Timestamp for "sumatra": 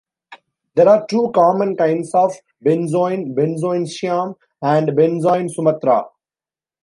5.47-6.05